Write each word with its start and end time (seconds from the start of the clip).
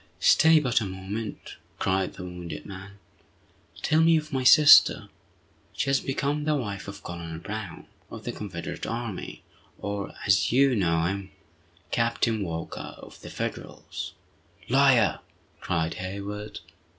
"Stay 0.19 0.59
but 0.59 0.81
a 0.81 0.85
moment!" 0.85 1.57
cried 1.77 2.13
the 2.13 2.23
wounded 2.23 2.65
man. 2.65 2.97
"Tell 3.83 4.01
me 4.01 4.17
of 4.17 4.33
my 4.33 4.43
sister!" 4.43 5.09
"She 5.73 5.91
has 5.91 5.99
become 5.99 6.43
the 6.45 6.55
wife 6.55 6.87
of 6.87 7.03
Colonel 7.03 7.37
Brown, 7.37 7.85
of 8.09 8.23
the 8.23 8.31
Confederate 8.31 8.87
army, 8.87 9.43
or, 9.77 10.15
as 10.25 10.51
you 10.51 10.75
know 10.75 11.03
him, 11.03 11.29
Captain 11.91 12.41
Walker, 12.43 12.95
of 12.97 13.21
the 13.21 13.29
Federals!" 13.29 14.13
"Liar!" 14.69 15.19
cried 15.59 15.93
Hayward. 15.93 16.61